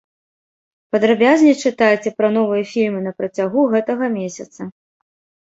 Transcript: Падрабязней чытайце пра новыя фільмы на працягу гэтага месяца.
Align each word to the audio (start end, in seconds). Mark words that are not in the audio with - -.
Падрабязней 0.95 1.55
чытайце 1.63 2.09
пра 2.21 2.27
новыя 2.39 2.63
фільмы 2.73 2.99
на 3.09 3.15
працягу 3.21 3.61
гэтага 3.77 4.05
месяца. 4.19 4.61